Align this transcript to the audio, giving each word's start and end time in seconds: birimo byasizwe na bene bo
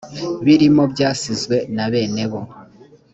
birimo 0.45 0.83
byasizwe 0.93 1.55
na 1.75 1.85
bene 1.91 2.23
bo 2.31 2.39